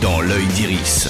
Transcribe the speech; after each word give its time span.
dans 0.00 0.20
l'œil 0.20 0.46
d'Iris. 0.48 1.08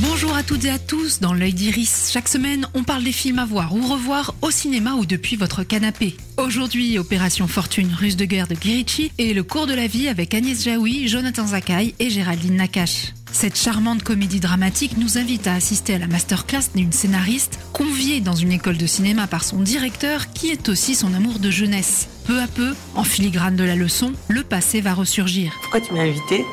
Bonjour 0.00 0.36
à 0.36 0.44
toutes 0.44 0.64
et 0.64 0.70
à 0.70 0.78
tous, 0.78 1.18
dans 1.18 1.32
l'œil 1.32 1.52
d'Iris, 1.52 2.10
chaque 2.12 2.28
semaine 2.28 2.66
on 2.74 2.84
parle 2.84 3.02
des 3.02 3.12
films 3.12 3.40
à 3.40 3.44
voir 3.44 3.74
ou 3.74 3.80
revoir 3.84 4.34
au 4.42 4.50
cinéma 4.50 4.94
ou 4.94 5.06
depuis 5.06 5.36
votre 5.36 5.64
canapé. 5.64 6.16
Aujourd'hui, 6.36 6.98
Opération 6.98 7.48
Fortune 7.48 7.92
russe 7.92 8.16
de 8.16 8.24
guerre 8.24 8.46
de 8.46 8.54
Guirichi 8.54 9.10
et 9.18 9.34
Le 9.34 9.42
cours 9.42 9.66
de 9.66 9.74
la 9.74 9.88
vie 9.88 10.08
avec 10.08 10.34
Agnès 10.34 10.62
Jaoui, 10.62 11.08
Jonathan 11.08 11.48
Zakai 11.48 11.94
et 11.98 12.10
Géraldine 12.10 12.56
Nakache. 12.56 13.12
Cette 13.32 13.58
charmante 13.58 14.02
comédie 14.02 14.40
dramatique 14.40 14.96
nous 14.96 15.18
invite 15.18 15.46
à 15.46 15.54
assister 15.54 15.94
à 15.94 15.98
la 15.98 16.06
masterclass 16.06 16.70
d'une 16.74 16.92
scénariste 16.92 17.58
conviée 17.72 18.20
dans 18.20 18.34
une 18.34 18.52
école 18.52 18.78
de 18.78 18.86
cinéma 18.86 19.26
par 19.26 19.44
son 19.44 19.60
directeur 19.60 20.32
qui 20.32 20.50
est 20.50 20.68
aussi 20.68 20.94
son 20.94 21.12
amour 21.12 21.38
de 21.38 21.50
jeunesse. 21.50 22.08
Peu 22.24 22.40
à 22.40 22.46
peu, 22.46 22.74
en 22.94 23.04
filigrane 23.04 23.56
de 23.56 23.64
la 23.64 23.76
leçon, 23.76 24.12
le 24.28 24.42
passé 24.42 24.80
va 24.80 24.94
ressurgir. 24.94 25.52
Pourquoi 25.62 25.80
tu 25.80 25.92
m'as 25.92 26.02
invité 26.02 26.44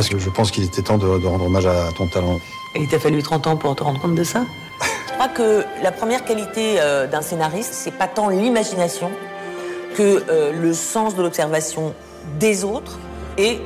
Parce 0.00 0.08
que 0.08 0.18
je 0.18 0.30
pense 0.30 0.50
qu'il 0.50 0.64
était 0.64 0.80
temps 0.80 0.96
de, 0.96 1.18
de 1.18 1.26
rendre 1.26 1.44
hommage 1.44 1.66
à 1.66 1.92
ton 1.94 2.06
talent. 2.06 2.40
Et 2.74 2.80
il 2.80 2.88
t'a 2.88 2.98
fallu 2.98 3.22
30 3.22 3.46
ans 3.48 3.56
pour 3.58 3.76
te 3.76 3.82
rendre 3.82 4.00
compte 4.00 4.14
de 4.14 4.24
ça? 4.24 4.46
Je 4.80 5.12
crois 5.12 5.28
que 5.28 5.62
la 5.82 5.92
première 5.92 6.24
qualité 6.24 6.76
euh, 6.80 7.06
d'un 7.06 7.20
scénariste, 7.20 7.74
c'est 7.74 7.90
pas 7.90 8.08
tant 8.08 8.30
l'imagination 8.30 9.10
que 9.94 10.24
euh, 10.30 10.52
le 10.58 10.72
sens 10.72 11.16
de 11.16 11.22
l'observation 11.22 11.92
des 12.38 12.64
autres 12.64 12.98
et 13.36 13.60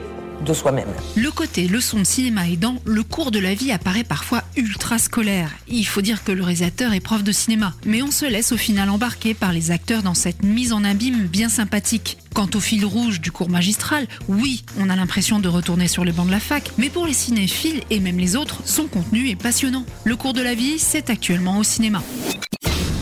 de 0.44 0.52
soi-même. 0.52 0.88
Le 1.16 1.30
côté 1.30 1.68
leçon 1.68 1.98
de 1.98 2.04
cinéma 2.04 2.48
aidant, 2.48 2.76
le 2.84 3.02
cours 3.02 3.30
de 3.30 3.38
la 3.38 3.54
vie 3.54 3.72
apparaît 3.72 4.04
parfois 4.04 4.42
ultra 4.56 4.98
scolaire. 4.98 5.50
Il 5.68 5.86
faut 5.86 6.00
dire 6.00 6.24
que 6.24 6.32
le 6.32 6.42
réalisateur 6.42 6.92
est 6.92 7.00
prof 7.00 7.22
de 7.22 7.32
cinéma, 7.32 7.74
mais 7.84 8.02
on 8.02 8.10
se 8.10 8.24
laisse 8.24 8.52
au 8.52 8.56
final 8.56 8.90
embarquer 8.90 9.34
par 9.34 9.52
les 9.52 9.70
acteurs 9.70 10.02
dans 10.02 10.14
cette 10.14 10.42
mise 10.42 10.72
en 10.72 10.84
abîme 10.84 11.26
bien 11.26 11.48
sympathique. 11.48 12.18
Quant 12.34 12.48
au 12.54 12.60
fil 12.60 12.84
rouge 12.84 13.20
du 13.20 13.30
cours 13.30 13.48
magistral, 13.48 14.08
oui, 14.28 14.64
on 14.78 14.90
a 14.90 14.96
l'impression 14.96 15.38
de 15.38 15.48
retourner 15.48 15.86
sur 15.86 16.04
les 16.04 16.12
bancs 16.12 16.26
de 16.26 16.32
la 16.32 16.40
fac, 16.40 16.72
mais 16.78 16.90
pour 16.90 17.06
les 17.06 17.12
cinéphiles 17.12 17.82
et 17.90 18.00
même 18.00 18.18
les 18.18 18.34
autres, 18.34 18.62
son 18.64 18.86
contenu 18.86 19.28
est 19.28 19.36
passionnant. 19.36 19.84
Le 20.04 20.16
cours 20.16 20.32
de 20.32 20.42
la 20.42 20.54
vie, 20.54 20.78
c'est 20.78 21.10
actuellement 21.10 21.58
au 21.58 21.62
cinéma. 21.62 22.02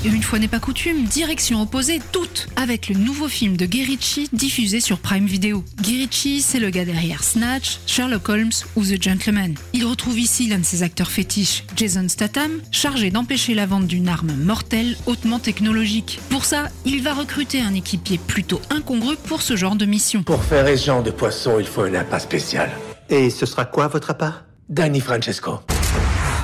Et 0.04 0.08
une 0.08 0.22
fois 0.22 0.40
n'est 0.40 0.48
pas 0.48 0.58
coutume, 0.58 1.04
direction 1.04 1.62
opposée 1.62 2.00
toute 2.10 2.48
avec 2.56 2.88
le 2.88 2.96
nouveau 2.96 3.28
film 3.28 3.56
de 3.56 3.66
Guerici 3.66 4.28
diffusé 4.32 4.80
sur 4.80 4.98
Prime 4.98 5.26
Video. 5.26 5.64
Guerici, 5.80 6.42
c'est 6.42 6.58
le 6.58 6.70
gars 6.70 6.84
derrière 6.84 7.22
Snatch, 7.22 7.78
Sherlock 7.86 8.28
Holmes 8.28 8.50
ou 8.74 8.84
The 8.84 9.00
Gentleman. 9.00 9.54
Il 9.72 9.86
retrouve 9.86 10.18
ici 10.18 10.48
l'un 10.48 10.58
de 10.58 10.64
ses 10.64 10.82
acteurs 10.82 11.10
fétiches, 11.10 11.64
Jason 11.76 12.08
Statham, 12.08 12.50
chargé 12.72 13.10
d'empêcher 13.10 13.54
la 13.54 13.66
vente 13.66 13.86
d'une 13.86 14.08
arme 14.08 14.34
mortelle 14.34 14.96
hautement 15.06 15.38
technologique. 15.38 16.18
Pour 16.30 16.44
ça, 16.44 16.68
il 16.84 17.00
va 17.02 17.14
recruter 17.14 17.60
un 17.60 17.74
équipier 17.74 18.18
plutôt 18.18 18.60
incongru 18.70 19.14
pour 19.28 19.40
ce 19.40 19.54
genre 19.54 19.76
de 19.76 19.86
mission. 19.86 20.24
Pour 20.24 20.42
faire 20.42 20.66
ce 20.66 20.84
genre 20.84 21.04
de 21.04 21.12
poisson, 21.12 21.60
il 21.60 21.66
faut 21.66 21.82
un 21.82 21.94
appât 21.94 22.18
spécial. 22.18 22.72
Et 23.08 23.30
ce 23.30 23.46
sera 23.46 23.66
quoi 23.66 23.86
votre 23.86 24.10
appart 24.10 24.44
Danny 24.68 25.00
Francesco. 25.00 25.60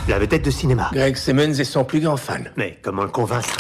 La 0.08 0.18
vedette 0.18 0.46
de 0.46 0.50
cinéma. 0.50 0.88
Greg 0.94 1.16
Simmons 1.16 1.52
est 1.52 1.64
son 1.64 1.84
plus 1.84 2.00
grand 2.00 2.16
fan. 2.16 2.50
Mais 2.56 2.78
comment 2.82 3.02
le 3.02 3.10
convaincre? 3.10 3.54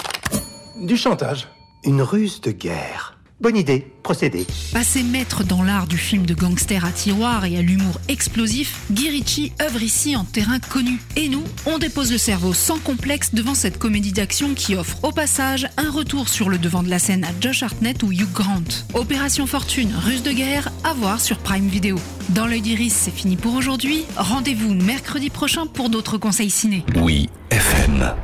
Du 0.80 0.96
chantage. 0.96 1.46
Une 1.84 2.00
ruse 2.00 2.40
de 2.40 2.52
guerre. 2.52 3.17
Bonne 3.40 3.56
idée, 3.56 3.86
procédez. 4.02 4.48
Passé 4.72 5.04
maître 5.04 5.44
dans 5.44 5.62
l'art 5.62 5.86
du 5.86 5.96
film 5.96 6.26
de 6.26 6.34
gangster 6.34 6.84
à 6.84 6.90
tiroir 6.90 7.44
et 7.44 7.56
à 7.56 7.62
l'humour 7.62 8.00
explosif, 8.08 8.80
Guy 8.90 9.10
Ritchie 9.10 9.52
œuvre 9.62 9.80
ici 9.80 10.16
en 10.16 10.24
terrain 10.24 10.58
connu. 10.58 11.00
Et 11.14 11.28
nous, 11.28 11.44
on 11.64 11.78
dépose 11.78 12.10
le 12.10 12.18
cerveau 12.18 12.52
sans 12.52 12.78
complexe 12.78 13.32
devant 13.34 13.54
cette 13.54 13.78
comédie 13.78 14.12
d'action 14.12 14.54
qui 14.54 14.74
offre 14.74 14.98
au 15.04 15.12
passage 15.12 15.68
un 15.76 15.88
retour 15.88 16.28
sur 16.28 16.48
le 16.48 16.58
devant 16.58 16.82
de 16.82 16.90
la 16.90 16.98
scène 16.98 17.22
à 17.22 17.28
Josh 17.40 17.62
Hartnett 17.62 18.02
ou 18.02 18.10
Hugh 18.10 18.32
Grant. 18.32 18.64
Opération 18.94 19.46
Fortune, 19.46 19.92
russe 19.96 20.24
de 20.24 20.32
guerre, 20.32 20.72
à 20.82 20.92
voir 20.92 21.20
sur 21.20 21.38
Prime 21.38 21.68
Video. 21.68 21.96
Dans 22.30 22.48
l'œil 22.48 22.60
d'Iris, 22.60 22.92
c'est 22.92 23.14
fini 23.14 23.36
pour 23.36 23.54
aujourd'hui. 23.54 24.04
Rendez-vous 24.16 24.74
mercredi 24.74 25.30
prochain 25.30 25.66
pour 25.66 25.90
d'autres 25.90 26.18
conseils 26.18 26.50
ciné. 26.50 26.84
Oui, 26.96 27.30
FM. 27.50 28.14